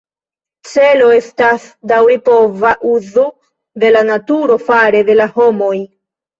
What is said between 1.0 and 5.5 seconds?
estas daŭripova uzu de la naturo fare de la